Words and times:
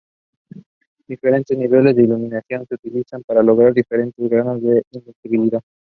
Diferentes 1.07 1.55
niveles 1.55 1.95
de 1.95 2.01
iluminación 2.01 2.65
se 2.65 2.73
utilizan 2.73 3.21
para 3.21 3.43
lograr 3.43 3.71
diferentes 3.71 4.27
grados 4.27 4.59
de 4.63 4.81
"invisibilidad". 4.93 5.61